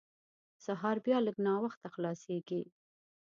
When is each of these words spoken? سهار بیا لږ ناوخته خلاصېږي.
سهار 0.65 0.97
بیا 1.05 1.17
لږ 1.25 1.37
ناوخته 1.47 1.87
خلاصېږي. 1.95 2.61